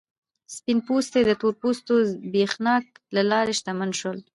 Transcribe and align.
سپین 0.55 0.79
پوستي 0.87 1.21
د 1.25 1.31
تور 1.41 1.53
پوستو 1.61 1.93
زبېښاک 2.09 2.85
له 3.15 3.21
لارې 3.31 3.53
شتمن 3.59 3.91
شول. 3.99 4.19